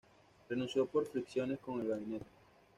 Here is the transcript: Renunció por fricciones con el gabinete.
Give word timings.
Renunció 0.49 0.87
por 0.87 1.05
fricciones 1.05 1.59
con 1.59 1.79
el 1.79 1.89
gabinete. 1.89 2.25